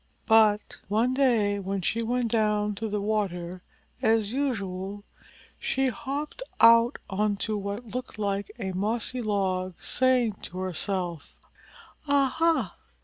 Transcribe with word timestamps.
But 0.25 0.77
one 0.87 1.13
day 1.13 1.59
when 1.59 1.81
she 1.83 2.01
went 2.01 2.31
down 2.31 2.73
to 2.77 2.89
the 2.89 2.99
water 2.99 3.61
as 4.01 4.33
usual 4.33 5.03
she 5.59 5.89
hopped 5.89 6.41
out 6.59 6.97
onto 7.07 7.55
what 7.55 7.85
looked 7.85 8.17
like 8.17 8.49
a 8.57 8.71
mossy 8.71 9.21
log, 9.21 9.75
saying 9.79 10.31
to 10.49 10.57
herself: 10.57 11.39
"Aha! 12.07 12.77